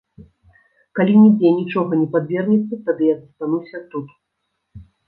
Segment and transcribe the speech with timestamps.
[0.99, 4.07] Калі нідзе нічога не падвернецца, тады я застануся тут.